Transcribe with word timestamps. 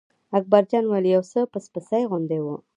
اکبر 0.37 0.63
جان 0.71 0.83
وویل: 0.85 1.05
یو 1.09 1.23
څه 1.31 1.39
پس 1.51 1.65
پسي 1.73 2.01
غوندې 2.09 2.39
و. 2.41 2.47